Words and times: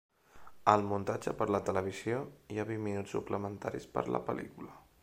Al 0.71 0.85
muntatge 0.91 1.33
per 1.41 1.47
la 1.57 1.61
televisió, 1.67 2.23
hi 2.55 2.59
ha 2.63 2.67
vint 2.71 2.85
minuts 2.87 3.17
suplementaris 3.19 3.91
per 3.99 4.09
la 4.19 4.27
pel·lícula. 4.31 4.79